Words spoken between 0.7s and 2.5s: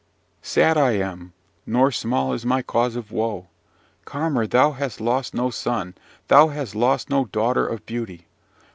I am! nor small is